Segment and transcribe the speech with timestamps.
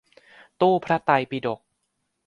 [0.61, 1.59] ตู้พระไตรปิฎก